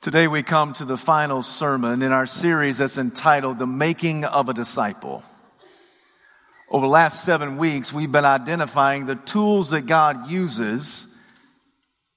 [0.00, 4.48] Today we come to the final sermon in our series that's entitled The Making of
[4.48, 5.22] a Disciple.
[6.70, 11.14] Over the last seven weeks, we've been identifying the tools that God uses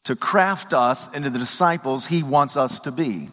[0.05, 3.27] to craft us into the disciples He wants us to be.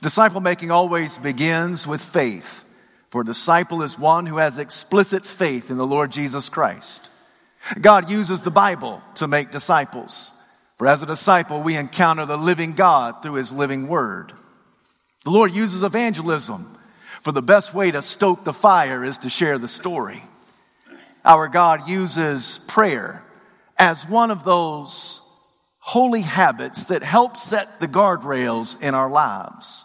[0.00, 2.64] Disciple making always begins with faith,
[3.10, 7.10] for a disciple is one who has explicit faith in the Lord Jesus Christ.
[7.78, 10.32] God uses the Bible to make disciples.
[10.82, 14.32] For as a disciple, we encounter the living God through his living word.
[15.22, 16.76] The Lord uses evangelism,
[17.20, 20.24] for the best way to stoke the fire is to share the story.
[21.24, 23.22] Our God uses prayer
[23.78, 25.20] as one of those
[25.78, 29.84] holy habits that help set the guardrails in our lives.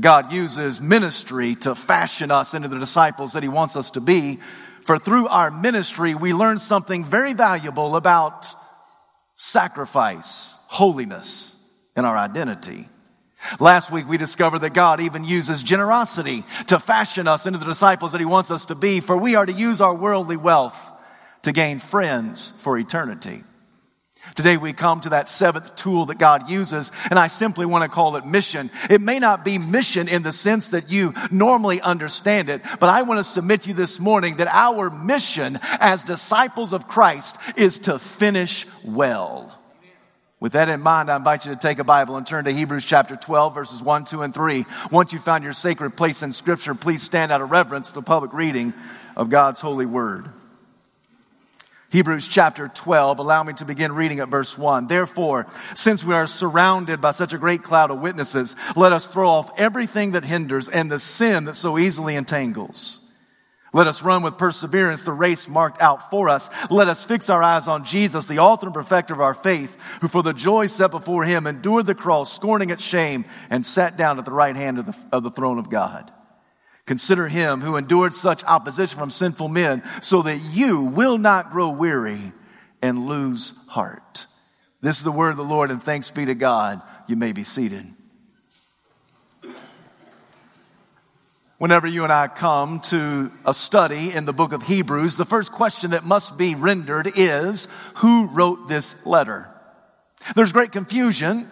[0.00, 4.38] God uses ministry to fashion us into the disciples that he wants us to be.
[4.84, 8.54] For through our ministry, we learn something very valuable about
[9.42, 11.56] sacrifice, holiness,
[11.96, 12.88] in our identity.
[13.58, 18.12] Last week we discovered that God even uses generosity to fashion us into the disciples
[18.12, 20.92] that He wants us to be, for we are to use our worldly wealth
[21.42, 23.42] to gain friends for eternity.
[24.34, 27.88] Today we come to that seventh tool that God uses, and I simply want to
[27.88, 28.70] call it mission.
[28.88, 33.02] It may not be mission in the sense that you normally understand it, but I
[33.02, 37.80] want to submit to you this morning that our mission as disciples of Christ is
[37.80, 39.58] to finish well.
[40.40, 42.84] With that in mind, I invite you to take a Bible and turn to Hebrews
[42.84, 44.64] chapter 12, verses 1, 2, and 3.
[44.90, 48.02] Once you found your sacred place in Scripture, please stand out of reverence to the
[48.02, 48.72] public reading
[49.16, 50.28] of God's holy word.
[51.92, 53.18] Hebrews chapter 12.
[53.18, 54.86] Allow me to begin reading at verse 1.
[54.86, 59.28] Therefore, since we are surrounded by such a great cloud of witnesses, let us throw
[59.28, 62.98] off everything that hinders and the sin that so easily entangles.
[63.74, 66.48] Let us run with perseverance the race marked out for us.
[66.70, 70.08] Let us fix our eyes on Jesus, the author and perfecter of our faith, who
[70.08, 74.18] for the joy set before him endured the cross, scorning its shame, and sat down
[74.18, 76.10] at the right hand of the, of the throne of God.
[76.86, 81.68] Consider him who endured such opposition from sinful men so that you will not grow
[81.68, 82.32] weary
[82.82, 84.26] and lose heart.
[84.80, 86.82] This is the word of the Lord and thanks be to God.
[87.06, 87.86] You may be seated.
[91.58, 95.52] Whenever you and I come to a study in the book of Hebrews, the first
[95.52, 97.68] question that must be rendered is,
[97.98, 99.48] who wrote this letter?
[100.34, 101.48] There's great confusion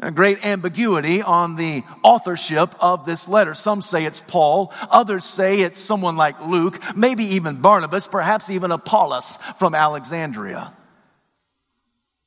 [0.00, 3.54] a great ambiguity on the authorship of this letter.
[3.54, 4.72] Some say it's Paul.
[4.90, 10.72] Others say it's someone like Luke, maybe even Barnabas, perhaps even Apollos from Alexandria.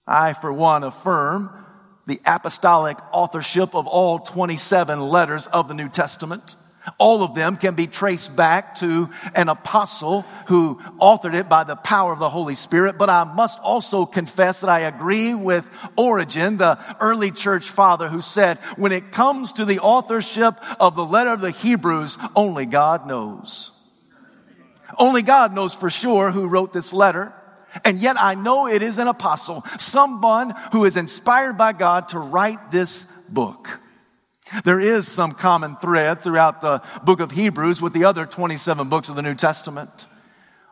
[0.05, 1.51] I, for one, affirm
[2.07, 6.55] the apostolic authorship of all 27 letters of the New Testament.
[6.97, 11.75] All of them can be traced back to an apostle who authored it by the
[11.75, 12.97] power of the Holy Spirit.
[12.97, 18.21] But I must also confess that I agree with Origen, the early church father, who
[18.21, 23.05] said, when it comes to the authorship of the letter of the Hebrews, only God
[23.05, 23.77] knows.
[24.97, 27.33] Only God knows for sure who wrote this letter.
[27.85, 32.19] And yet I know it is an apostle, someone who is inspired by God to
[32.19, 33.80] write this book.
[34.63, 39.09] There is some common thread throughout the book of Hebrews with the other 27 books
[39.09, 40.07] of the New Testament.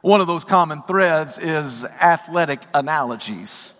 [0.02, 3.76] One of those common threads is athletic analogies.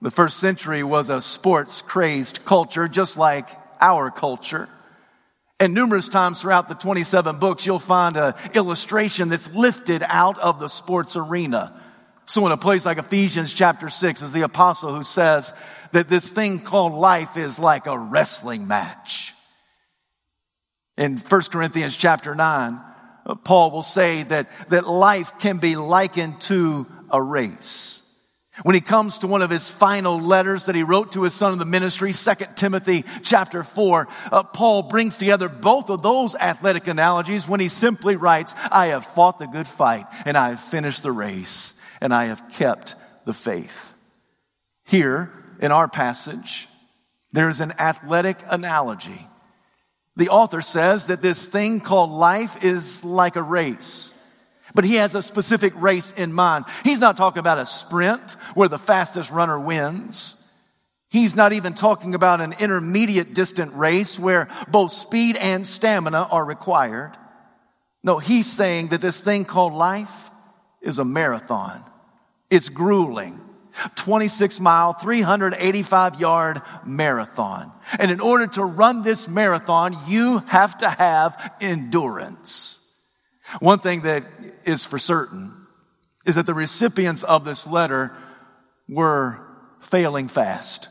[0.00, 3.48] The first century was a sports crazed culture, just like
[3.80, 4.68] our culture.
[5.60, 10.60] And numerous times throughout the 27 books, you'll find an illustration that's lifted out of
[10.60, 11.72] the sports arena.
[12.26, 15.52] So in a place like Ephesians chapter 6 is the apostle who says,
[15.92, 19.34] that this thing called life is like a wrestling match.
[20.96, 22.80] In 1 Corinthians chapter 9,
[23.24, 27.98] uh, Paul will say that, that life can be likened to a race.
[28.64, 31.52] When he comes to one of his final letters that he wrote to his son
[31.52, 36.88] in the ministry, 2 Timothy chapter 4, uh, Paul brings together both of those athletic
[36.88, 41.04] analogies when he simply writes, I have fought the good fight and I have finished
[41.04, 43.94] the race and I have kept the faith.
[44.84, 46.68] Here, in our passage,
[47.32, 49.26] there's an athletic analogy.
[50.16, 54.14] The author says that this thing called life is like a race.
[54.74, 56.64] But he has a specific race in mind.
[56.84, 60.34] He's not talking about a sprint where the fastest runner wins.
[61.10, 66.44] He's not even talking about an intermediate distant race where both speed and stamina are
[66.44, 67.16] required.
[68.02, 70.30] No, he's saying that this thing called life
[70.82, 71.82] is a marathon.
[72.50, 73.40] It's grueling.
[73.94, 77.72] 26 mile, 385 yard marathon.
[77.98, 82.74] And in order to run this marathon, you have to have endurance.
[83.60, 84.24] One thing that
[84.64, 85.54] is for certain
[86.26, 88.14] is that the recipients of this letter
[88.88, 89.40] were
[89.80, 90.88] failing fast.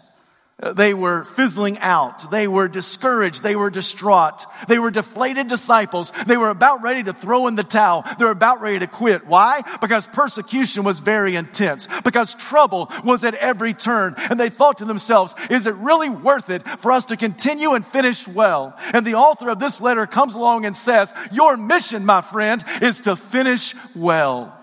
[0.59, 2.31] They were fizzling out.
[2.31, 3.43] They were discouraged.
[3.43, 4.43] They were distraught.
[4.67, 6.11] They were deflated disciples.
[6.25, 8.03] They were about ready to throw in the towel.
[8.17, 9.27] They were about ready to quit.
[9.27, 9.61] Why?
[9.81, 11.87] Because persecution was very intense.
[12.03, 14.15] Because trouble was at every turn.
[14.17, 17.85] And they thought to themselves, is it really worth it for us to continue and
[17.85, 18.75] finish well?
[18.93, 23.01] And the author of this letter comes along and says, your mission, my friend, is
[23.01, 24.57] to finish well.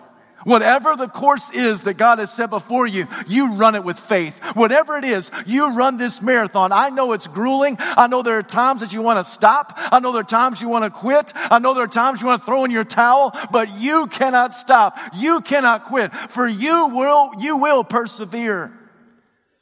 [0.45, 4.39] Whatever the course is that God has set before you, you run it with faith.
[4.55, 6.73] Whatever it is, you run this marathon.
[6.73, 7.77] I know it's grueling.
[7.79, 9.73] I know there are times that you want to stop.
[9.77, 11.33] I know there are times you want to quit.
[11.35, 14.55] I know there are times you want to throw in your towel, but you cannot
[14.55, 14.97] stop.
[15.15, 18.73] You cannot quit for you will, you will persevere.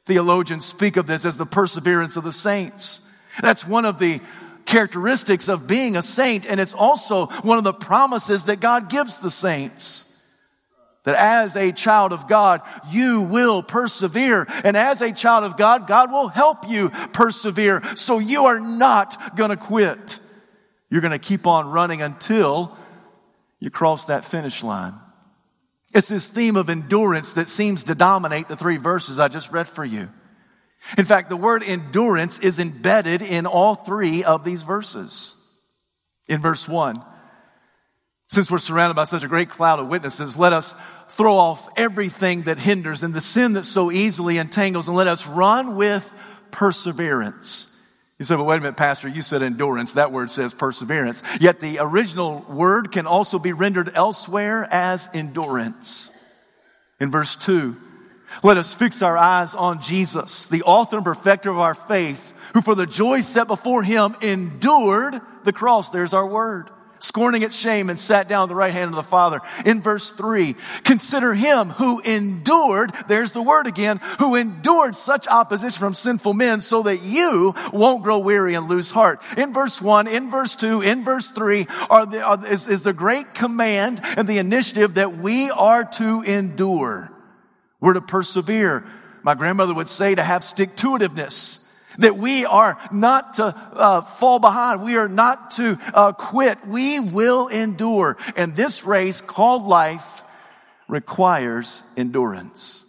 [0.07, 3.09] Theologians speak of this as the perseverance of the saints.
[3.41, 4.21] That's one of the
[4.65, 9.19] characteristics of being a saint, and it's also one of the promises that God gives
[9.19, 10.12] the saints.
[11.05, 12.61] That as a child of God,
[12.91, 14.47] you will persevere.
[14.63, 17.83] And as a child of God, God will help you persevere.
[17.97, 20.21] So you are not gonna quit.
[20.91, 22.77] You're gonna keep on running until
[23.59, 24.95] you cross that finish line.
[25.95, 29.69] It's this theme of endurance that seems to dominate the three verses I just read
[29.69, 30.09] for you.
[30.97, 35.35] In fact, the word endurance is embedded in all three of these verses.
[36.29, 36.97] In verse one,
[38.33, 40.75] since we're surrounded by such a great cloud of witnesses, let us
[41.11, 45.27] throw off everything that hinders and the sin that so easily entangles and let us
[45.27, 46.13] run with
[46.51, 47.69] perseverance.
[48.19, 49.93] You said, but wait a minute, Pastor, you said endurance.
[49.93, 51.23] That word says perseverance.
[51.41, 56.11] Yet the original word can also be rendered elsewhere as endurance.
[57.01, 57.77] In verse 2,
[58.43, 62.63] let us fix our eyes on Jesus, the author and perfecter of our faith, who
[62.63, 65.91] for the joy set before him endured the cross.
[65.91, 66.71] There's our word
[67.03, 69.41] scorning its shame and sat down at the right hand of the Father.
[69.67, 70.55] In verse three,
[70.85, 76.61] consider him who endured, there's the word again, who endured such opposition from sinful men
[76.61, 79.21] so that you won't grow weary and lose heart.
[79.37, 82.93] In verse one, in verse two, in verse three are the, are, is, is the
[82.93, 87.11] great command and the initiative that we are to endure.
[87.81, 88.85] We're to persevere.
[89.25, 94.03] My grandmother would say to have stick to itiveness that we are not to uh,
[94.03, 94.83] fall behind.
[94.83, 96.67] We are not to uh, quit.
[96.67, 98.17] We will endure.
[98.37, 100.23] And this race called life
[100.89, 102.85] requires endurance.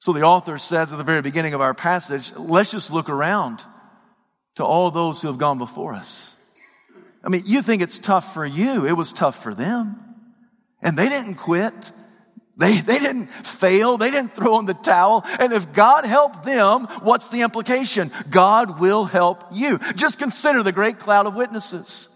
[0.00, 3.62] So the author says at the very beginning of our passage, let's just look around
[4.56, 6.34] to all those who have gone before us.
[7.24, 8.86] I mean, you think it's tough for you.
[8.86, 9.96] It was tough for them.
[10.80, 11.90] And they didn't quit.
[12.58, 13.96] They, they didn't fail.
[13.96, 15.22] They didn't throw in the towel.
[15.38, 18.10] And if God helped them, what's the implication?
[18.30, 19.78] God will help you.
[19.94, 22.08] Just consider the great cloud of witnesses.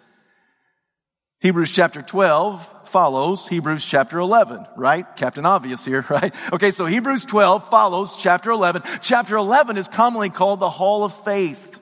[1.43, 5.06] Hebrews chapter 12 follows Hebrews chapter 11, right?
[5.17, 6.35] Captain Obvious here, right?
[6.53, 8.83] Okay, so Hebrews 12 follows chapter 11.
[9.00, 11.81] Chapter 11 is commonly called the Hall of Faith.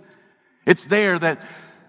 [0.66, 1.40] It's there that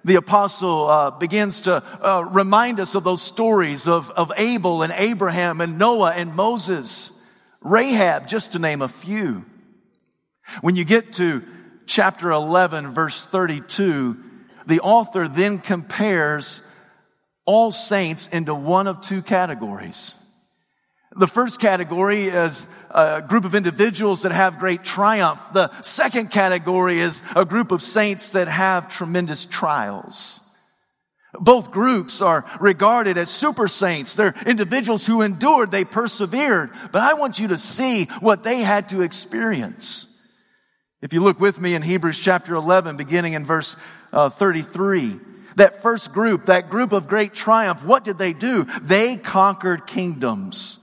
[0.03, 4.93] the apostle uh, begins to uh, remind us of those stories of, of Abel and
[4.95, 7.25] Abraham and Noah and Moses,
[7.61, 9.45] Rahab, just to name a few.
[10.61, 11.43] When you get to
[11.85, 14.17] chapter 11, verse 32,
[14.65, 16.61] the author then compares
[17.45, 20.15] all saints into one of two categories.
[21.13, 25.41] The first category is a group of individuals that have great triumph.
[25.51, 30.39] The second category is a group of saints that have tremendous trials.
[31.33, 34.15] Both groups are regarded as super saints.
[34.15, 36.71] They're individuals who endured, they persevered.
[36.93, 40.07] But I want you to see what they had to experience.
[41.01, 43.75] If you look with me in Hebrews chapter 11, beginning in verse
[44.13, 45.19] uh, 33,
[45.55, 48.63] that first group, that group of great triumph, what did they do?
[48.81, 50.80] They conquered kingdoms.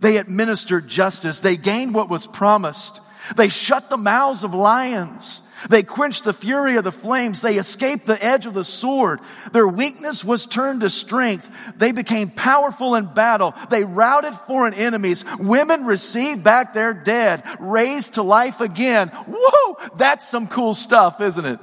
[0.00, 1.40] They administered justice.
[1.40, 3.00] They gained what was promised.
[3.34, 5.42] They shut the mouths of lions.
[5.68, 7.40] They quenched the fury of the flames.
[7.40, 9.20] They escaped the edge of the sword.
[9.52, 11.50] Their weakness was turned to strength.
[11.76, 13.54] They became powerful in battle.
[13.70, 15.24] They routed foreign enemies.
[15.38, 19.08] Women received back their dead, raised to life again.
[19.08, 19.76] Whoa!
[19.96, 21.58] That's some cool stuff, isn't it?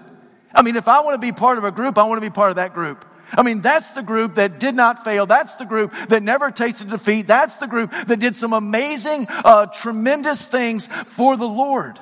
[0.53, 2.33] I mean, if I want to be part of a group, I want to be
[2.33, 3.05] part of that group.
[3.31, 5.25] I mean, that's the group that did not fail.
[5.25, 7.27] That's the group that never tasted defeat.
[7.27, 11.99] That's the group that did some amazing, uh, tremendous things for the Lord.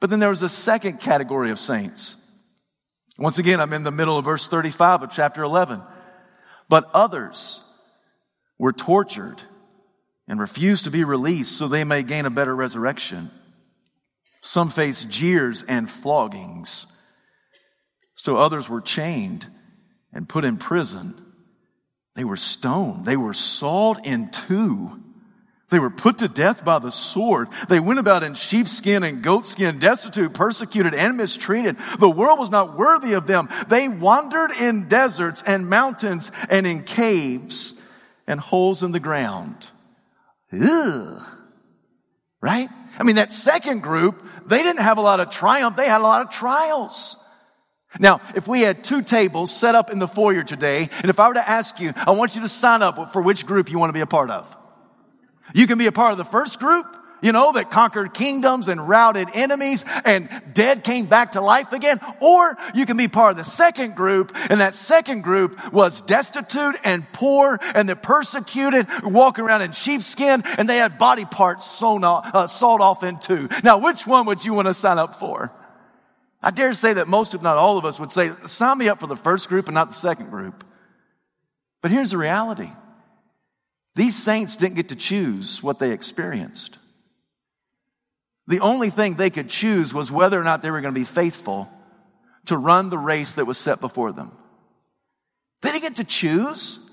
[0.00, 2.16] But then there was a second category of saints.
[3.18, 5.82] Once again, I'm in the middle of verse 35 of chapter 11.
[6.68, 7.60] But others
[8.58, 9.40] were tortured
[10.26, 13.30] and refused to be released so they may gain a better resurrection.
[14.40, 16.86] Some faced jeers and floggings.
[18.14, 19.46] So others were chained
[20.14, 21.20] and put in prison.
[22.14, 23.04] They were stoned.
[23.04, 25.00] They were sawed in two.
[25.70, 27.48] They were put to death by the sword.
[27.68, 31.76] They went about in sheepskin and goatskin, destitute, persecuted, and mistreated.
[31.98, 33.48] The world was not worthy of them.
[33.68, 37.84] They wandered in deserts and mountains and in caves
[38.28, 39.70] and holes in the ground.
[40.52, 41.22] Ugh.
[42.40, 42.68] Right?
[42.96, 45.74] I mean, that second group, they didn't have a lot of triumph.
[45.74, 47.23] They had a lot of trials.
[47.98, 51.28] Now, if we had two tables set up in the foyer today, and if I
[51.28, 53.90] were to ask you, I want you to sign up for which group you want
[53.90, 54.56] to be a part of.
[55.54, 56.86] You can be a part of the first group,
[57.24, 61.98] you know, that conquered kingdoms and routed enemies and dead came back to life again.
[62.20, 66.76] Or you can be part of the second group and that second group was destitute
[66.84, 72.04] and poor and they're persecuted, walking around in sheepskin and they had body parts sewn
[72.04, 73.48] off, uh, sawed off in two.
[73.62, 75.50] Now, which one would you want to sign up for?
[76.44, 79.00] I dare say that most, if not all of us, would say, sign me up
[79.00, 80.62] for the first group and not the second group.
[81.80, 82.70] But here's the reality.
[83.94, 86.76] These saints didn't get to choose what they experienced.
[88.46, 91.06] The only thing they could choose was whether or not they were going to be
[91.06, 91.66] faithful
[92.44, 94.30] to run the race that was set before them.
[95.62, 96.83] They didn't get to choose.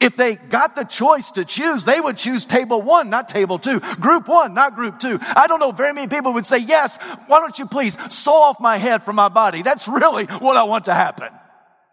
[0.00, 3.80] If they got the choice to choose, they would choose table one, not table two.
[3.80, 5.18] Group one, not group two.
[5.20, 8.60] I don't know, very many people would say, yes, why don't you please saw off
[8.60, 9.60] my head from my body?
[9.60, 11.28] That's really what I want to happen.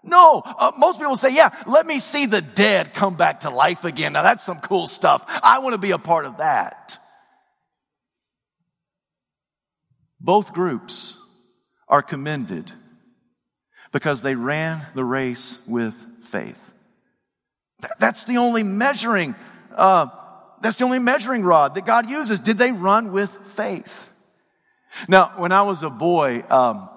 [0.03, 3.83] No, uh, most people say, yeah, let me see the dead come back to life
[3.83, 4.13] again.
[4.13, 5.25] Now that's some cool stuff.
[5.27, 6.97] I want to be a part of that.
[10.21, 11.19] Both groups
[11.89, 12.71] are commended
[13.91, 16.71] because they ran the race with faith.
[17.99, 19.35] That's the only measuring,
[19.75, 20.07] uh,
[20.61, 22.39] that's the only measuring rod that God uses.
[22.39, 24.11] Did they run with faith?
[25.07, 26.89] Now, when I was a boy, um,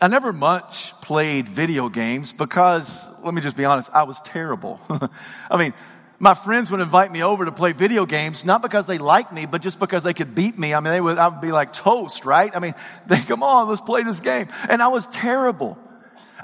[0.00, 4.80] I never much played video games because, let me just be honest, I was terrible.
[5.50, 5.74] I mean,
[6.18, 9.46] my friends would invite me over to play video games, not because they liked me,
[9.46, 10.74] but just because they could beat me.
[10.74, 12.50] I mean, they would, I would be like toast, right?
[12.54, 12.74] I mean,
[13.06, 14.48] they come on, let's play this game.
[14.68, 15.78] And I was terrible.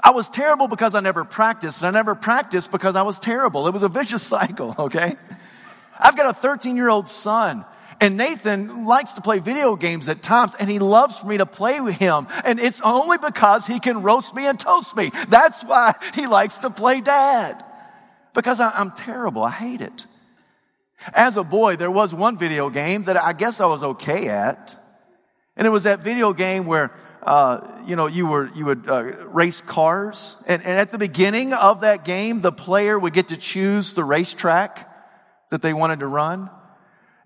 [0.03, 3.67] I was terrible because I never practiced, and I never practiced because I was terrible.
[3.67, 5.15] It was a vicious cycle, okay?
[5.99, 7.65] I've got a 13 year old son
[7.99, 11.45] and Nathan likes to play video games at times and he loves for me to
[11.45, 12.27] play with him.
[12.45, 15.11] And it's only because he can roast me and toast me.
[15.29, 17.63] That's why he likes to play dad.
[18.33, 19.43] Because I, am terrible.
[19.43, 20.05] I hate it.
[21.13, 24.75] As a boy, there was one video game that I guess I was okay at.
[25.55, 26.91] And it was that video game where,
[27.27, 30.41] uh, you know, you were, you would, uh, race cars.
[30.47, 34.03] And, and at the beginning of that game, the player would get to choose the
[34.05, 34.89] racetrack
[35.49, 36.49] that they wanted to run.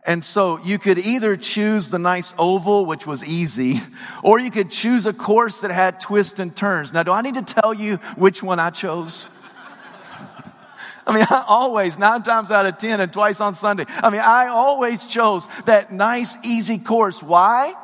[0.03, 3.79] And so you could either choose the nice oval, which was easy,
[4.23, 6.91] or you could choose a course that had twists and turns.
[6.91, 9.29] Now, do I need to tell you which one I chose?
[11.05, 14.21] I mean, I always, nine times out of ten and twice on Sunday, I mean,
[14.21, 17.21] I always chose that nice, easy course.
[17.21, 17.75] Why?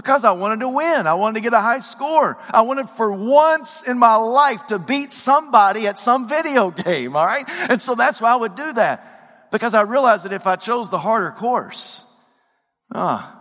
[0.00, 1.06] Because I wanted to win.
[1.06, 2.38] I wanted to get a high score.
[2.50, 7.26] I wanted for once in my life to beat somebody at some video game, all
[7.26, 7.44] right?
[7.68, 10.88] And so that's why I would do that because I realized that if I chose
[10.88, 12.10] the harder course,
[12.94, 13.36] ah,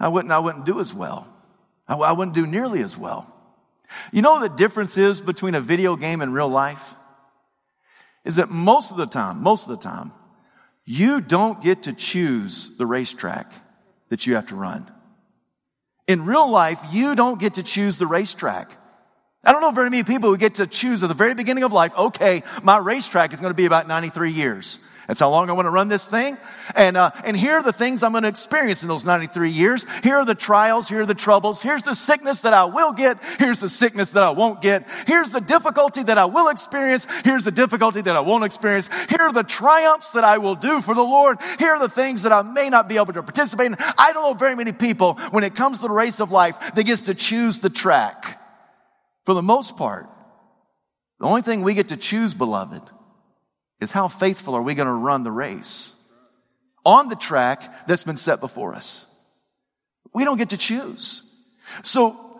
[0.00, 1.26] I wouldn't, I wouldn't do as well.
[1.86, 3.30] I, I wouldn't do nearly as well.
[4.12, 6.94] You know the difference is between a video game and real life?
[8.24, 10.10] Is that most of the time, most of the time,
[10.86, 13.52] you don't get to choose the racetrack
[14.08, 14.90] that you have to run.
[16.06, 18.76] In real life, you don't get to choose the racetrack.
[19.44, 21.72] I don't know very many people who get to choose at the very beginning of
[21.72, 24.78] life, okay, my racetrack is going to be about 93 years.
[25.06, 26.38] That's how long I want to run this thing.
[26.74, 29.84] And, uh, and here are the things I'm going to experience in those 93 years.
[30.02, 30.88] Here are the trials.
[30.88, 31.60] Here are the troubles.
[31.60, 33.18] Here's the sickness that I will get.
[33.38, 34.86] Here's the sickness that I won't get.
[35.06, 37.06] Here's the difficulty that I will experience.
[37.22, 38.88] Here's the difficulty that I won't experience.
[39.10, 41.38] Here are the triumphs that I will do for the Lord.
[41.58, 43.76] Here are the things that I may not be able to participate in.
[43.78, 46.82] I don't know very many people when it comes to the race of life that
[46.84, 48.40] gets to choose the track.
[49.24, 50.08] For the most part,
[51.18, 52.82] the only thing we get to choose, beloved,
[53.80, 55.92] is how faithful are we going to run the race
[56.84, 59.06] on the track that's been set before us.
[60.12, 61.42] We don't get to choose.
[61.82, 62.33] So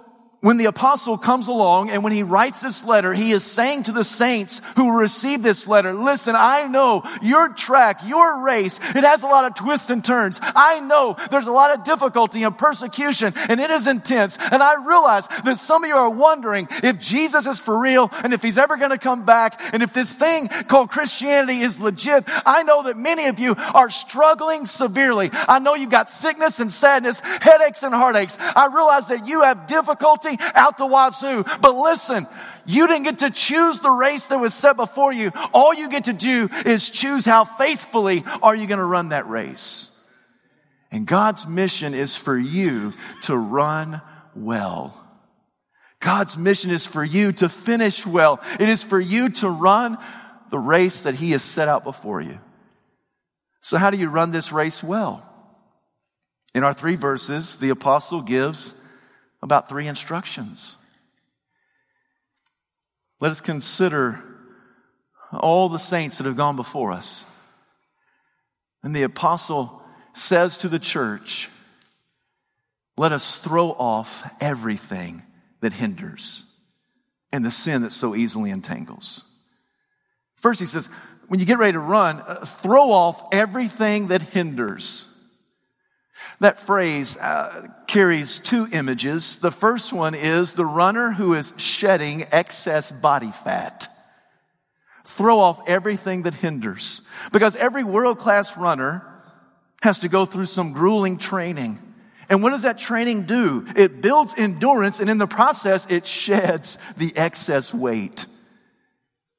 [0.44, 3.92] when the apostle comes along and when he writes this letter, he is saying to
[3.92, 9.22] the saints who receive this letter, listen, I know your track, your race, it has
[9.22, 10.38] a lot of twists and turns.
[10.42, 14.36] I know there's a lot of difficulty and persecution and it is intense.
[14.38, 18.34] And I realize that some of you are wondering if Jesus is for real and
[18.34, 22.24] if he's ever going to come back and if this thing called Christianity is legit.
[22.28, 25.30] I know that many of you are struggling severely.
[25.32, 28.36] I know you've got sickness and sadness, headaches and heartaches.
[28.38, 31.44] I realize that you have difficulty out the wazoo.
[31.60, 32.26] But listen,
[32.66, 35.30] you didn't get to choose the race that was set before you.
[35.52, 39.28] All you get to do is choose how faithfully are you going to run that
[39.28, 39.90] race.
[40.90, 44.00] And God's mission is for you to run
[44.34, 45.00] well.
[46.00, 48.40] God's mission is for you to finish well.
[48.60, 49.98] It is for you to run
[50.50, 52.38] the race that He has set out before you.
[53.60, 55.28] So, how do you run this race well?
[56.54, 58.74] In our three verses, the apostle gives
[59.44, 60.76] about three instructions.
[63.20, 64.24] Let us consider
[65.32, 67.26] all the saints that have gone before us.
[68.82, 69.82] And the apostle
[70.14, 71.50] says to the church,
[72.96, 75.22] let us throw off everything
[75.60, 76.50] that hinders
[77.30, 79.30] and the sin that so easily entangles.
[80.36, 80.88] First, he says,
[81.28, 85.13] when you get ready to run, uh, throw off everything that hinders.
[86.40, 89.38] That phrase uh, carries two images.
[89.38, 93.88] The first one is the runner who is shedding excess body fat.
[95.04, 97.08] Throw off everything that hinders.
[97.32, 99.06] Because every world class runner
[99.82, 101.78] has to go through some grueling training.
[102.28, 103.66] And what does that training do?
[103.76, 108.26] It builds endurance and in the process, it sheds the excess weight.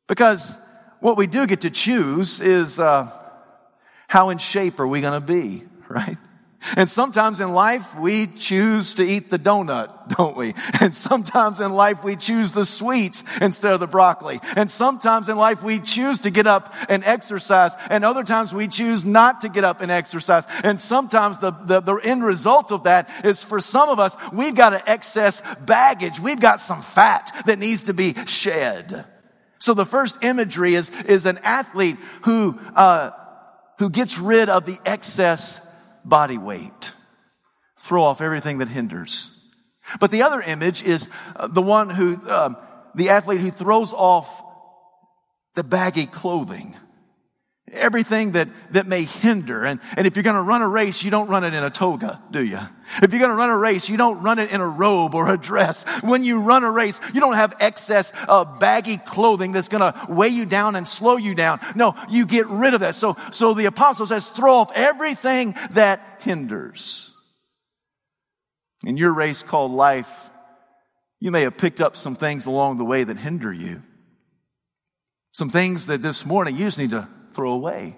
[0.08, 0.60] Because
[1.00, 3.12] what we do get to choose is, uh,
[4.08, 6.18] how in shape are we going to be, right?
[6.76, 10.54] And sometimes in life, we choose to eat the donut, don't we?
[10.80, 14.40] And sometimes in life, we choose the sweets instead of the broccoli.
[14.56, 17.74] And sometimes in life, we choose to get up and exercise.
[17.90, 20.46] And other times, we choose not to get up and exercise.
[20.64, 24.56] And sometimes the, the, the end result of that is for some of us, we've
[24.56, 26.20] got an excess baggage.
[26.20, 29.06] We've got some fat that needs to be shed.
[29.60, 33.12] So the first imagery is, is an athlete who, uh,
[33.80, 35.60] who gets rid of the excess
[36.06, 36.94] body weight.
[37.78, 39.32] Throw off everything that hinders.
[40.00, 42.58] But the other image is uh, the one who, um,
[42.96, 44.42] the athlete who throws off
[45.56, 46.76] the baggy clothing.
[47.72, 49.66] Everything that, that may hinder.
[49.66, 51.72] And, and if you're going to run a race, you don't run it in a
[51.72, 52.60] toga, do you?
[53.02, 55.34] If you're going to run a race, you don't run it in a robe or
[55.34, 55.84] a dress.
[56.04, 60.06] When you run a race, you don't have excess uh, baggy clothing that's going to
[60.08, 61.60] weigh you down and slow you down.
[61.76, 62.94] No, you get rid of that.
[62.94, 67.14] So, so the apostle says, throw off everything that hinders.
[68.84, 70.30] In your race called life,
[71.20, 73.82] you may have picked up some things along the way that hinder you.
[75.32, 77.96] Some things that this morning you just need to throw away.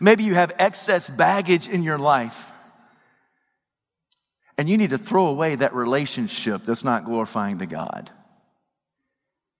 [0.00, 2.52] Maybe you have excess baggage in your life.
[4.58, 8.10] And you need to throw away that relationship that's not glorifying to God.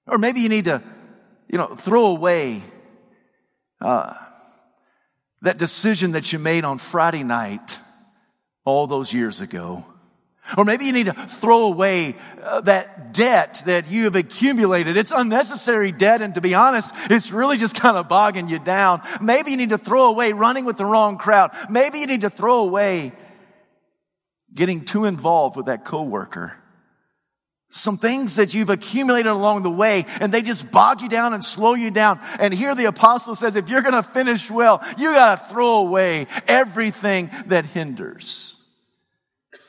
[0.07, 0.83] Or maybe you need to,
[1.49, 2.63] you know, throw away
[3.81, 4.15] uh,
[5.43, 7.79] that decision that you made on Friday night
[8.65, 9.85] all those years ago.
[10.57, 14.97] Or maybe you need to throw away uh, that debt that you have accumulated.
[14.97, 19.03] It's unnecessary debt, and to be honest, it's really just kind of bogging you down.
[19.21, 21.51] Maybe you need to throw away running with the wrong crowd.
[21.69, 23.13] Maybe you need to throw away
[24.55, 26.57] getting too involved with that coworker.
[27.71, 31.45] Some things that you've accumulated along the way, and they just bog you down and
[31.45, 32.21] slow you down.
[32.39, 35.79] And here the apostle says, if you're going to finish well, you got to throw
[35.79, 38.56] away everything that hinders.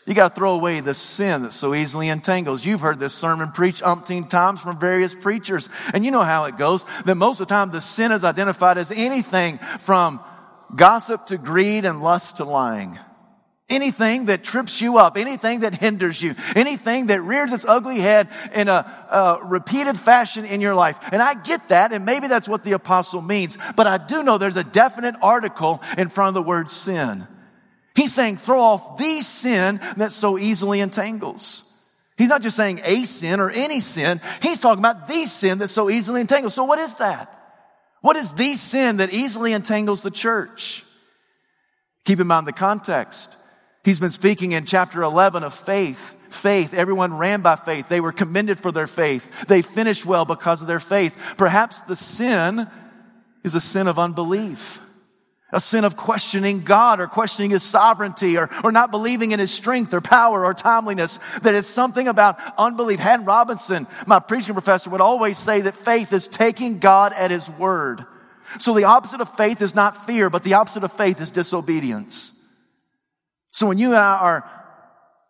[0.07, 2.65] You got to throw away the sin that so easily entangles.
[2.65, 5.67] You've heard this sermon preached umpteen times from various preachers.
[5.93, 6.85] And you know how it goes.
[7.03, 10.21] That most of the time the sin is identified as anything from
[10.73, 12.97] gossip to greed and lust to lying.
[13.69, 18.29] Anything that trips you up, anything that hinders you, anything that rears its ugly head
[18.55, 18.73] in a,
[19.11, 20.97] a, repeated fashion in your life.
[21.11, 24.37] And I get that, and maybe that's what the apostle means, but I do know
[24.37, 27.27] there's a definite article in front of the word sin.
[27.97, 31.63] He's saying throw off the sin that so easily entangles.
[32.15, 34.21] He's not just saying a sin or any sin.
[34.43, 36.53] He's talking about the sin that so easily entangles.
[36.53, 37.33] So what is that?
[38.01, 40.85] What is the sin that easily entangles the church?
[42.05, 43.35] Keep in mind the context.
[43.83, 46.13] He's been speaking in chapter 11 of faith.
[46.29, 46.75] Faith.
[46.75, 47.89] Everyone ran by faith.
[47.89, 49.47] They were commended for their faith.
[49.47, 51.17] They finished well because of their faith.
[51.35, 52.67] Perhaps the sin
[53.43, 54.81] is a sin of unbelief.
[55.53, 59.51] A sin of questioning God or questioning His sovereignty or, or not believing in His
[59.51, 61.19] strength or power or timeliness.
[61.41, 62.99] That it's something about unbelief.
[62.99, 67.49] Haddon Robinson, my preaching professor, would always say that faith is taking God at His
[67.49, 68.05] word.
[68.59, 72.33] So the opposite of faith is not fear, but the opposite of faith is disobedience.
[73.51, 74.51] So when you and I are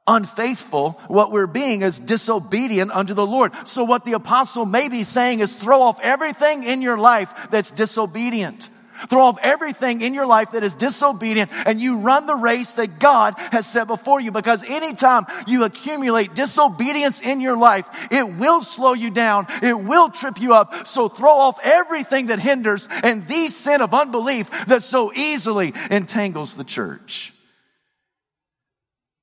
[0.08, 3.52] unfaithful, what we're being is disobedient unto the Lord.
[3.68, 7.72] So what the apostle may be saying is throw off everything in your life that's
[7.72, 8.70] disobedient.
[9.08, 13.00] Throw off everything in your life that is disobedient and you run the race that
[13.00, 18.62] God has set before you because anytime you accumulate disobedience in your life, it will
[18.62, 19.48] slow you down.
[19.62, 20.88] It will trip you up.
[20.88, 26.56] So throw off everything that hinders and the sin of unbelief that so easily entangles
[26.56, 27.34] the church.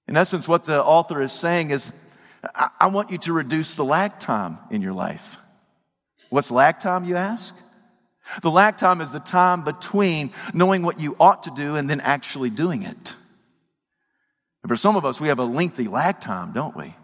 [0.07, 1.93] In essence, what the author is saying is,
[2.55, 5.39] I, I want you to reduce the lag time in your life.
[6.29, 7.59] What's lag time, you ask?
[8.43, 12.01] The lag time is the time between knowing what you ought to do and then
[12.01, 13.15] actually doing it.
[14.63, 16.95] And for some of us, we have a lengthy lag time, don't we?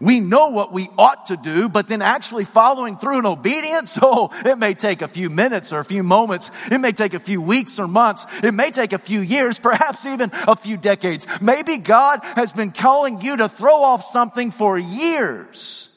[0.00, 4.30] We know what we ought to do, but then actually following through in obedience, oh,
[4.44, 6.50] it may take a few minutes or a few moments.
[6.70, 8.26] It may take a few weeks or months.
[8.42, 11.26] It may take a few years, perhaps even a few decades.
[11.40, 15.90] Maybe God has been calling you to throw off something for years.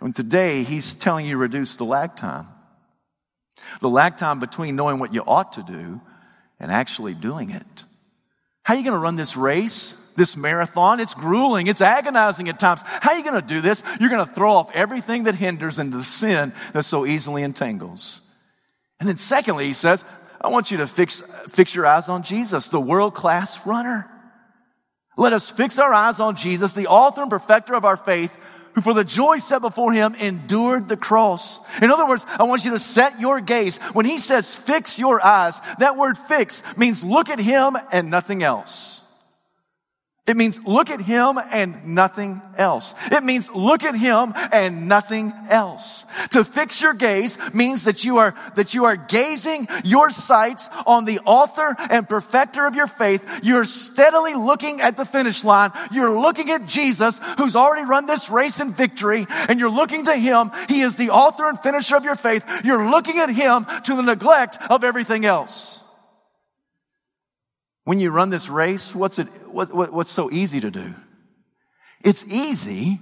[0.00, 2.48] And today, He's telling you to reduce the lag time.
[3.80, 6.00] The lag time between knowing what you ought to do
[6.60, 7.84] and actually doing it.
[8.62, 10.98] How are you going to run this race, this marathon?
[10.98, 11.68] It's grueling.
[11.68, 12.80] It's agonizing at times.
[12.84, 13.82] How are you going to do this?
[14.00, 18.20] You're going to throw off everything that hinders and the sin that so easily entangles.
[18.98, 20.04] And then secondly, he says,
[20.40, 24.10] I want you to fix, fix your eyes on Jesus, the world class runner.
[25.16, 28.36] Let us fix our eyes on Jesus, the author and perfecter of our faith,
[28.76, 31.58] who for the joy set before him endured the cross.
[31.80, 33.78] In other words, I want you to set your gaze.
[33.94, 38.42] When he says fix your eyes, that word fix means look at him and nothing
[38.42, 39.05] else.
[40.26, 42.94] It means look at him and nothing else.
[43.12, 46.04] It means look at him and nothing else.
[46.30, 51.04] To fix your gaze means that you are, that you are gazing your sights on
[51.04, 53.24] the author and perfecter of your faith.
[53.44, 55.70] You're steadily looking at the finish line.
[55.92, 60.16] You're looking at Jesus who's already run this race in victory and you're looking to
[60.16, 60.50] him.
[60.68, 62.44] He is the author and finisher of your faith.
[62.64, 65.85] You're looking at him to the neglect of everything else.
[67.86, 70.92] When you run this race, what's it, what, what, what's so easy to do?
[72.02, 72.98] It's easy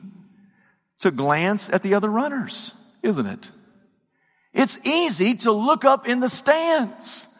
[1.01, 3.51] to glance at the other runners, isn't it?
[4.53, 7.35] It's easy to look up in the stands.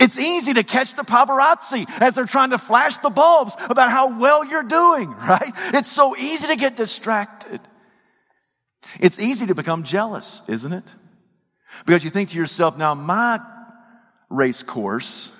[0.00, 4.18] It's easy to catch the paparazzi as they're trying to flash the bulbs about how
[4.18, 5.52] well you're doing, right?
[5.72, 7.60] It's so easy to get distracted.
[8.98, 10.84] It's easy to become jealous, isn't it?
[11.86, 13.38] Because you think to yourself, now my
[14.28, 15.36] race course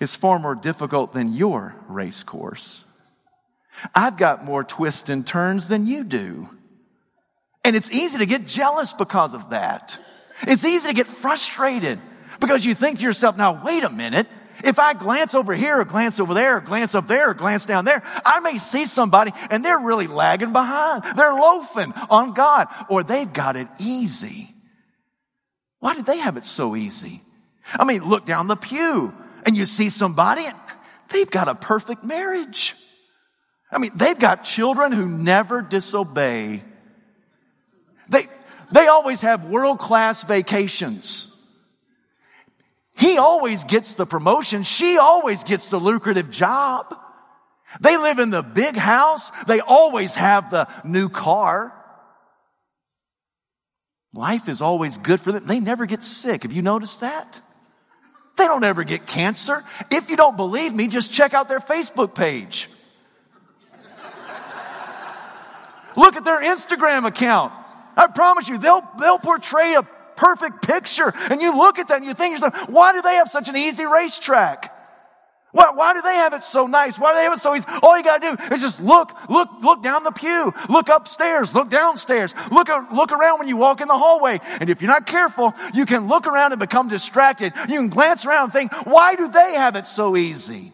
[0.00, 2.84] is far more difficult than your race course.
[3.94, 6.48] I've got more twists and turns than you do.
[7.64, 9.98] And it's easy to get jealous because of that.
[10.42, 11.98] It's easy to get frustrated
[12.40, 14.26] because you think to yourself, now wait a minute.
[14.64, 17.66] If I glance over here or glance over there or glance up there or glance
[17.66, 21.02] down there, I may see somebody and they're really lagging behind.
[21.16, 24.48] They're loafing on God or they've got it easy.
[25.80, 27.20] Why did they have it so easy?
[27.74, 29.12] I mean, look down the pew
[29.46, 30.44] and you see somebody
[31.08, 32.74] they've got a perfect marriage.
[33.70, 36.62] I mean, they've got children who never disobey.
[38.08, 38.26] They,
[38.72, 41.32] they always have world class vacations.
[42.96, 44.62] He always gets the promotion.
[44.62, 46.96] She always gets the lucrative job.
[47.80, 49.30] They live in the big house.
[49.46, 51.72] They always have the new car.
[54.14, 55.46] Life is always good for them.
[55.46, 56.44] They never get sick.
[56.44, 57.40] Have you noticed that?
[58.36, 59.64] They don't ever get cancer.
[59.90, 62.68] If you don't believe me, just check out their Facebook page.
[65.96, 67.52] Look at their Instagram account.
[67.96, 71.14] I promise you, they'll, they'll portray a perfect picture.
[71.30, 73.56] And you look at that and you think yourself, why do they have such an
[73.56, 74.75] easy racetrack?
[75.56, 76.98] Why, why do they have it so nice?
[76.98, 77.66] Why do they have it so easy?
[77.82, 81.70] All you gotta do is just look, look, look down the pew, look upstairs, look
[81.70, 84.38] downstairs, look, uh, look around when you walk in the hallway.
[84.60, 87.54] And if you're not careful, you can look around and become distracted.
[87.70, 90.72] You can glance around and think, why do they have it so easy?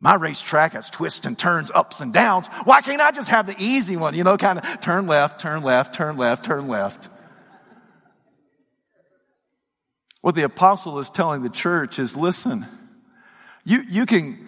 [0.00, 2.46] My racetrack has twists and turns, ups and downs.
[2.64, 4.14] Why can't I just have the easy one?
[4.14, 7.10] You know, kind of turn left, turn left, turn left, turn left.
[10.22, 12.64] What the apostle is telling the church is listen,
[13.66, 14.38] you, you can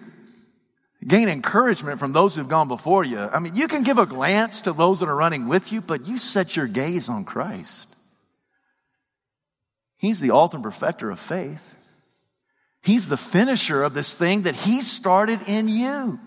[1.05, 3.19] gain encouragement from those who've gone before you.
[3.19, 6.07] I mean, you can give a glance to those that are running with you, but
[6.07, 7.93] you set your gaze on Christ.
[9.97, 11.75] He's the author and perfecter of faith.
[12.81, 16.17] He's the finisher of this thing that He started in you.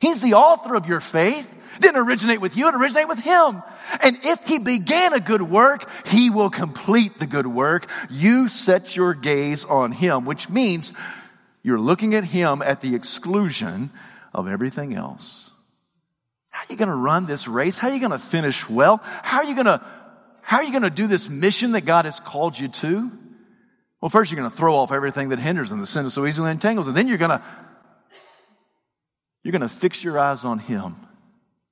[0.00, 1.48] He's the author of your faith.
[1.76, 3.62] It didn't originate with you, it originated with Him.
[4.02, 7.86] And if He began a good work, He will complete the good work.
[8.10, 10.92] You set your gaze on Him, which means
[11.64, 13.90] you're looking at him at the exclusion
[14.32, 15.50] of everything else.
[16.50, 17.78] How are you going to run this race?
[17.78, 19.00] How are you going to finish well?
[19.02, 19.84] How are you going to,
[20.42, 23.10] how are you going to do this mission that God has called you to?
[24.00, 26.26] Well, first you're going to throw off everything that hinders and the sin that so
[26.26, 27.42] easily entangles, and then you're going to
[29.42, 30.96] you're going to fix your eyes on Him,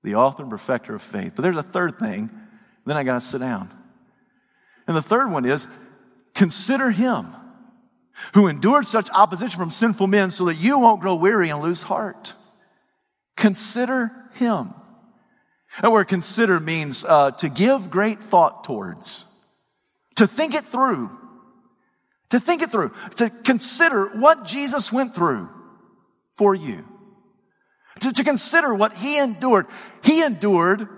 [0.05, 1.33] the author and perfecter of faith.
[1.35, 2.31] But there's a third thing.
[2.85, 3.71] Then I got to sit down.
[4.87, 5.67] And the third one is
[6.35, 7.27] consider Him
[8.35, 11.83] who endured such opposition from sinful men so that you won't grow weary and lose
[11.83, 12.35] heart.
[13.37, 14.75] Consider Him.
[15.81, 19.25] That word consider means uh, to give great thought towards,
[20.17, 21.11] to think it through,
[22.31, 25.49] to think it through, to consider what Jesus went through
[26.35, 26.85] for you
[28.03, 29.67] to, to consider what he endured.
[30.03, 30.89] He endured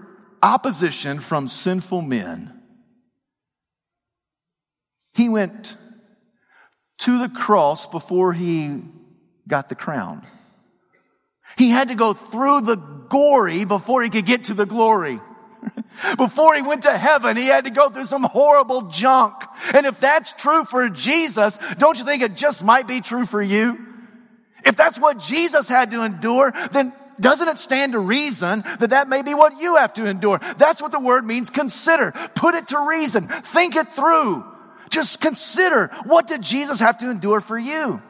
[0.42, 2.50] opposition from sinful men.
[5.12, 5.76] He went
[7.04, 8.80] to the cross before he
[9.46, 10.26] got the crown.
[11.56, 15.20] He had to go through the gory before he could get to the glory.
[16.18, 19.34] Before he went to heaven, he had to go through some horrible junk.
[19.72, 23.40] And if that's true for Jesus, don't you think it just might be true for
[23.40, 23.78] you?
[24.66, 29.08] If that's what Jesus had to endure, then doesn't it stand to reason that that
[29.08, 30.38] may be what you have to endure?
[30.58, 32.12] That's what the word means consider.
[32.34, 33.28] Put it to reason.
[33.28, 34.44] Think it through.
[34.94, 38.00] Just consider what did Jesus have to endure for you?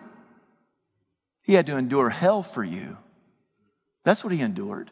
[1.41, 2.99] He had to endure hell for you.
[4.05, 4.91] That's what he endured.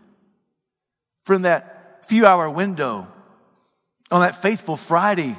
[1.26, 3.08] From that few hour window
[4.10, 5.36] on that faithful Friday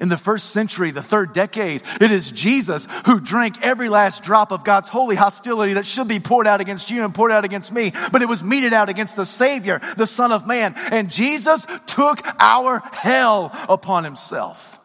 [0.00, 4.50] in the first century, the third decade, it is Jesus who drank every last drop
[4.50, 7.72] of God's holy hostility that should be poured out against you and poured out against
[7.72, 10.74] me, but it was meted out against the Savior, the Son of Man.
[10.90, 14.79] And Jesus took our hell upon himself.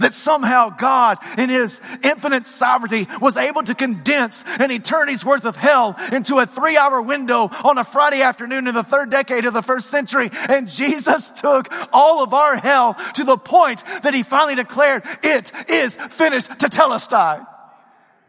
[0.00, 5.56] That somehow God, in His infinite sovereignty, was able to condense an eternity's worth of
[5.56, 9.54] hell into a three hour window on a Friday afternoon in the third decade of
[9.54, 10.30] the first century.
[10.48, 15.52] And Jesus took all of our hell to the point that He finally declared, it
[15.68, 17.46] is finished To tell us, tetelestai.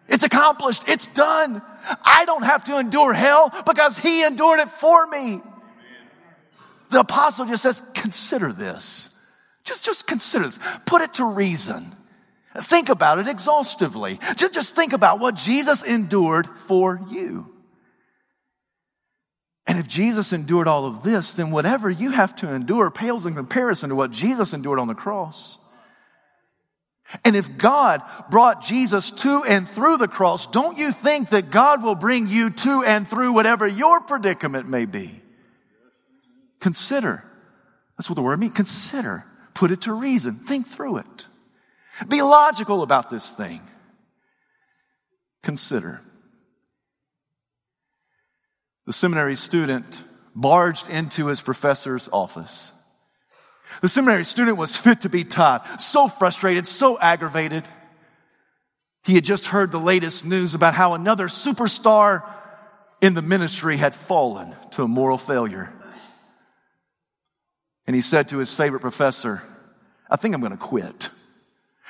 [0.08, 0.84] It's accomplished.
[0.88, 1.62] It's done.
[2.04, 5.42] I don't have to endure hell because He endured it for me.
[6.90, 9.21] The apostle just says, consider this.
[9.72, 10.60] Just, just consider this.
[10.86, 11.86] Put it to reason.
[12.58, 14.20] Think about it exhaustively.
[14.36, 17.50] Just, just think about what Jesus endured for you.
[19.66, 23.34] And if Jesus endured all of this, then whatever you have to endure pales in
[23.34, 25.58] comparison to what Jesus endured on the cross.
[27.24, 31.82] And if God brought Jesus to and through the cross, don't you think that God
[31.82, 35.22] will bring you to and through whatever your predicament may be?
[36.60, 37.24] Consider.
[37.98, 38.54] That's what the word means.
[38.54, 39.24] Consider.
[39.54, 40.36] Put it to reason.
[40.36, 41.28] Think through it.
[42.08, 43.62] Be logical about this thing.
[45.44, 46.02] Consider.
[48.86, 50.04] The seminary student
[50.36, 52.72] barged into his professor's office.
[53.82, 57.64] The seminary student was fit to be taught, so frustrated, so aggravated.
[59.04, 62.24] He had just heard the latest news about how another superstar
[63.02, 65.74] in the ministry had fallen to a moral failure.
[67.92, 69.44] And he said to his favorite professor,
[70.10, 71.10] I think I'm going to quit.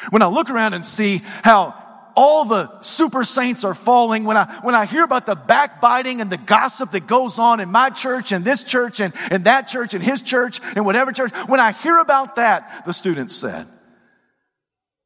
[0.09, 1.75] When I look around and see how
[2.15, 6.31] all the super saints are falling, when I, when I hear about the backbiting and
[6.31, 9.93] the gossip that goes on in my church and this church and, and that church
[9.93, 13.67] and his church and whatever church, when I hear about that, the students said,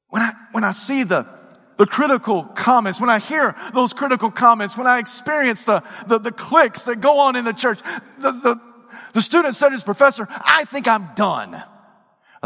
[0.08, 1.27] when I, when I see the,
[1.75, 6.31] the critical comments, when I hear those critical comments, when I experience the, the, the
[6.31, 7.79] clicks that go on in the church,
[8.17, 8.75] the, the,
[9.13, 11.62] the student said to his professor, I think I'm done.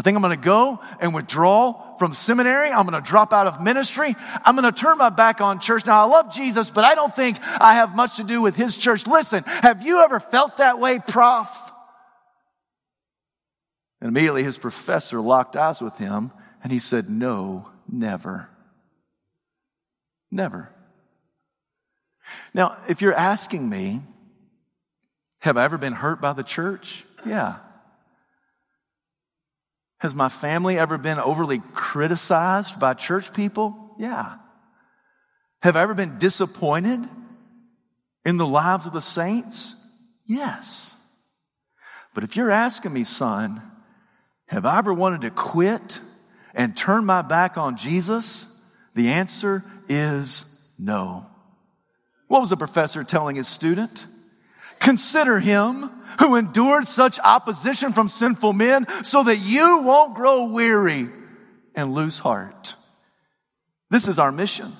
[0.00, 2.70] I think I'm going to go and withdraw from seminary.
[2.70, 4.16] I'm going to drop out of ministry.
[4.44, 5.84] I'm going to turn my back on church.
[5.84, 8.76] Now, I love Jesus, but I don't think I have much to do with his
[8.76, 9.06] church.
[9.06, 11.48] Listen, have you ever felt that way, prof?
[14.00, 16.32] And immediately his professor locked eyes with him
[16.62, 18.48] and he said, No, never.
[20.30, 20.72] Never.
[22.54, 24.00] Now, if you're asking me,
[25.40, 27.04] have I ever been hurt by the church?
[27.26, 27.56] Yeah.
[29.98, 33.94] Has my family ever been overly criticized by church people?
[33.98, 34.36] Yeah.
[35.62, 37.00] Have I ever been disappointed
[38.24, 39.74] in the lives of the saints?
[40.26, 40.94] Yes.
[42.14, 43.62] But if you're asking me, son,
[44.46, 46.00] have I ever wanted to quit
[46.54, 48.46] and turn my back on Jesus?
[48.94, 51.26] The answer is no.
[52.26, 54.06] What was a professor telling his student?
[54.80, 61.08] Consider him who endured such opposition from sinful men so that you won't grow weary
[61.74, 62.74] and lose heart.
[63.90, 64.72] This is our mission.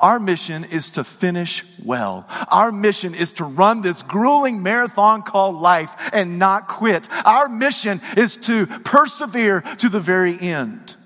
[0.00, 2.26] Our mission is to finish well.
[2.48, 7.08] Our mission is to run this grueling marathon called life and not quit.
[7.26, 10.96] Our mission is to persevere to the very end.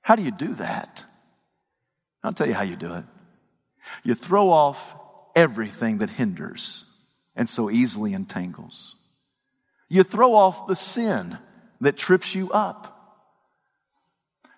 [0.00, 1.04] How do you do that?
[2.24, 3.04] I'll tell you how you do it.
[4.04, 4.96] You throw off
[5.36, 6.91] everything that hinders
[7.34, 8.96] and so easily entangles.
[9.88, 11.38] You throw off the sin
[11.80, 12.88] that trips you up.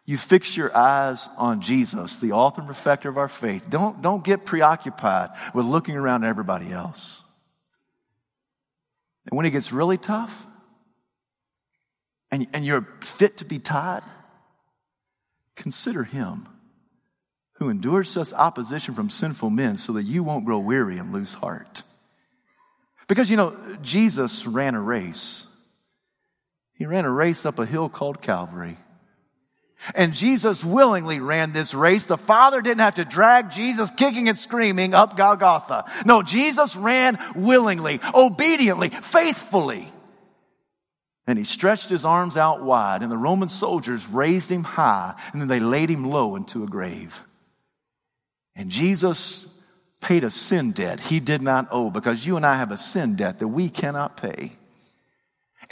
[0.07, 3.71] You fix your eyes on Jesus, the author and perfecter of our faith.
[3.71, 7.23] Don't, don't get preoccupied with looking around at everybody else.
[9.27, 10.47] And when it gets really tough
[12.31, 14.03] and, and you're fit to be tied,
[15.57, 16.49] consider him
[17.55, 21.35] who endured such opposition from sinful men so that you won't grow weary and lose
[21.35, 21.83] heart.
[23.07, 25.47] Because, you know, Jesus ran a race.
[26.75, 28.79] He ran a race up a hill called Calvary.
[29.95, 32.07] And Jesus willingly ran this race.
[32.07, 35.85] The Father didn't have to drag Jesus kicking and screaming up Golgotha.
[36.07, 39.89] No, Jesus ran willingly, obediently, faithfully.
[41.27, 45.41] And he stretched his arms out wide, and the Roman soldiers raised him high, and
[45.41, 47.23] then they laid him low into a grave.
[48.57, 49.54] And Jesus
[50.05, 53.17] paid a sin debt he did not owe because you and I have a sin
[53.17, 54.53] debt that we cannot pay.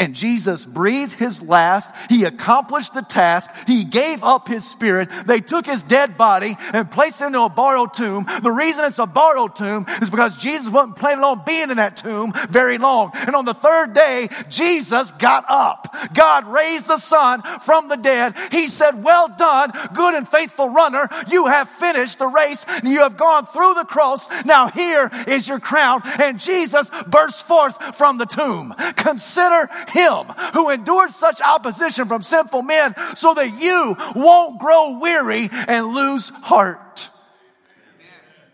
[0.02, 1.94] And Jesus breathed his last.
[2.08, 3.48] He accomplished the task.
[3.68, 5.08] He gave up his spirit.
[5.26, 8.26] They took his dead body and placed it into a borrowed tomb.
[8.42, 11.98] The reason it's a borrowed tomb is because Jesus wasn't planning on being in that
[11.98, 13.12] tomb very long.
[13.14, 15.94] And on the third day, Jesus got up.
[16.14, 18.34] God raised the son from the dead.
[18.50, 21.08] He said, well done, good and faithful runner.
[21.28, 22.66] You have finished the race.
[22.82, 24.28] You have gone through the cross.
[24.44, 26.02] Now here is your crown.
[26.20, 28.74] And Jesus burst forth from the tomb.
[28.96, 30.24] Consider him
[30.54, 36.28] who endured such opposition from sinful men so that you won't grow weary and lose
[36.28, 37.08] heart.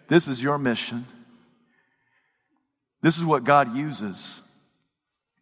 [0.09, 1.05] This is your mission.
[3.01, 4.43] This is what God uses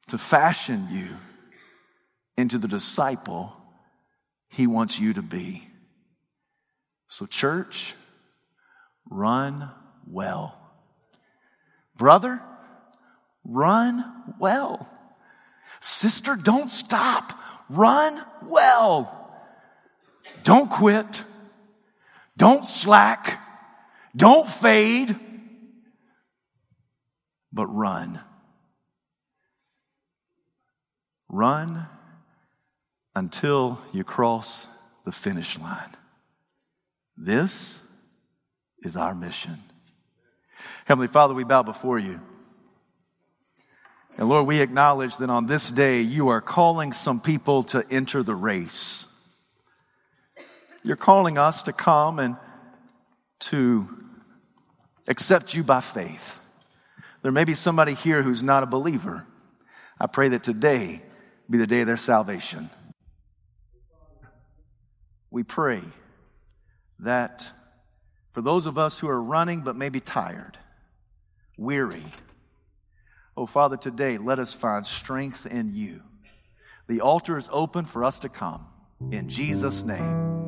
[0.09, 1.09] to fashion you
[2.37, 3.53] into the disciple
[4.49, 5.67] he wants you to be.
[7.09, 7.95] So, church,
[9.09, 9.71] run
[10.07, 10.59] well.
[11.97, 12.41] Brother,
[13.45, 14.91] run well.
[15.81, 17.33] Sister, don't stop.
[17.69, 19.13] Run well.
[20.45, 21.25] Don't quit.
[22.37, 23.41] Don't slack.
[24.15, 25.15] Don't fade.
[27.53, 28.21] But run.
[31.29, 31.87] Run
[33.15, 34.67] until you cross
[35.05, 35.97] the finish line.
[37.17, 37.81] This
[38.83, 39.59] is our mission.
[40.85, 42.21] Heavenly Father, we bow before you.
[44.19, 48.23] And Lord, we acknowledge that on this day you are calling some people to enter
[48.23, 49.07] the race.
[50.83, 52.37] You're calling us to come and
[53.41, 53.89] to
[55.07, 56.43] accept you by faith.
[57.23, 59.27] There may be somebody here who's not a believer.
[60.01, 61.03] I pray that today
[61.51, 62.71] be the day of their salvation.
[65.31, 65.83] We pray
[67.01, 67.51] that
[68.33, 70.57] for those of us who are running but maybe tired,
[71.59, 72.05] weary,
[73.37, 76.03] Oh, Father, today let us find strength in you.
[76.89, 78.67] The altar is open for us to come.
[79.11, 80.46] In Jesus' name.